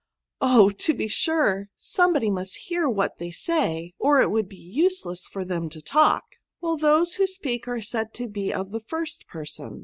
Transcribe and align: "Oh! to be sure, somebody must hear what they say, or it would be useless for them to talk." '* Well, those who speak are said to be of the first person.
"Oh! 0.55 0.71
to 0.71 0.95
be 0.95 1.07
sure, 1.07 1.69
somebody 1.77 2.31
must 2.31 2.57
hear 2.69 2.89
what 2.89 3.19
they 3.19 3.29
say, 3.29 3.93
or 3.99 4.19
it 4.19 4.31
would 4.31 4.49
be 4.49 4.55
useless 4.55 5.27
for 5.27 5.45
them 5.45 5.69
to 5.69 5.79
talk." 5.79 6.37
'* 6.45 6.59
Well, 6.59 6.75
those 6.75 7.13
who 7.13 7.27
speak 7.27 7.67
are 7.67 7.83
said 7.83 8.11
to 8.15 8.27
be 8.27 8.51
of 8.51 8.71
the 8.71 8.79
first 8.79 9.27
person. 9.27 9.79